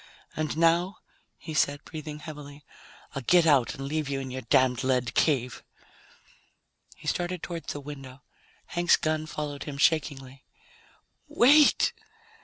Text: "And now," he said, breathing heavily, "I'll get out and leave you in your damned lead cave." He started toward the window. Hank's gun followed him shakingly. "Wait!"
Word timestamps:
"And 0.35 0.57
now," 0.57 0.97
he 1.37 1.53
said, 1.53 1.85
breathing 1.85 2.17
heavily, 2.21 2.65
"I'll 3.13 3.21
get 3.21 3.45
out 3.45 3.75
and 3.75 3.85
leave 3.85 4.09
you 4.09 4.19
in 4.19 4.31
your 4.31 4.41
damned 4.41 4.83
lead 4.83 5.13
cave." 5.13 5.61
He 6.95 7.05
started 7.07 7.43
toward 7.43 7.67
the 7.67 7.79
window. 7.79 8.23
Hank's 8.65 8.97
gun 8.97 9.27
followed 9.27 9.65
him 9.65 9.77
shakingly. 9.77 10.43
"Wait!" 11.27 11.93